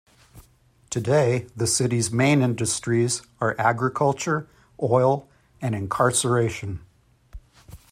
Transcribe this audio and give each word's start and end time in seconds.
Today, 0.89 1.45
the 1.55 1.67
city's 1.67 2.11
main 2.11 2.41
industries 2.41 3.21
are 3.39 3.55
agriculture, 3.59 4.47
oil 4.81 5.29
and 5.61 5.75
incarceration. 5.75 6.79